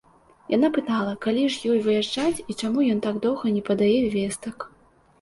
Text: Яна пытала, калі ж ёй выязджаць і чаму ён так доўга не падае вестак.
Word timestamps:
Яна 0.53 0.69
пытала, 0.77 1.11
калі 1.25 1.43
ж 1.57 1.69
ёй 1.75 1.83
выязджаць 1.89 2.43
і 2.49 2.57
чаму 2.61 2.89
ён 2.97 3.07
так 3.07 3.23
доўга 3.29 3.57
не 3.59 3.63
падае 3.71 3.95
вестак. 4.19 4.57